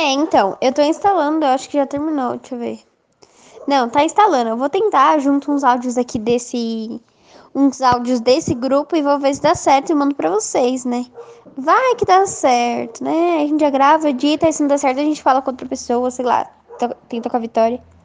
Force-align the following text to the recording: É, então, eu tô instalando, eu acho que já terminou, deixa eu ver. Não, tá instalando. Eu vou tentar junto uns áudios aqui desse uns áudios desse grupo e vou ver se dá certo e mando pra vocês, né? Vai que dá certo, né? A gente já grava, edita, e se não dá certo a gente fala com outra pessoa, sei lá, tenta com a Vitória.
É, 0.00 0.10
então, 0.10 0.58
eu 0.60 0.72
tô 0.72 0.82
instalando, 0.82 1.44
eu 1.44 1.50
acho 1.50 1.68
que 1.68 1.76
já 1.78 1.86
terminou, 1.86 2.36
deixa 2.36 2.54
eu 2.54 2.58
ver. 2.58 2.80
Não, 3.66 3.88
tá 3.88 4.04
instalando. 4.04 4.50
Eu 4.50 4.56
vou 4.56 4.68
tentar 4.68 5.18
junto 5.18 5.52
uns 5.52 5.62
áudios 5.62 5.96
aqui 5.96 6.18
desse 6.18 7.00
uns 7.54 7.80
áudios 7.80 8.20
desse 8.20 8.52
grupo 8.54 8.96
e 8.96 9.02
vou 9.02 9.18
ver 9.20 9.34
se 9.34 9.40
dá 9.40 9.54
certo 9.54 9.90
e 9.90 9.94
mando 9.94 10.14
pra 10.16 10.28
vocês, 10.30 10.84
né? 10.84 11.06
Vai 11.56 11.94
que 11.94 12.04
dá 12.04 12.26
certo, 12.26 13.04
né? 13.04 13.36
A 13.36 13.46
gente 13.46 13.60
já 13.60 13.70
grava, 13.70 14.10
edita, 14.10 14.48
e 14.48 14.52
se 14.52 14.62
não 14.62 14.68
dá 14.68 14.76
certo 14.76 14.98
a 14.98 15.04
gente 15.04 15.22
fala 15.22 15.40
com 15.40 15.52
outra 15.52 15.68
pessoa, 15.68 16.10
sei 16.10 16.24
lá, 16.24 16.50
tenta 17.08 17.30
com 17.30 17.36
a 17.36 17.40
Vitória. 17.40 17.80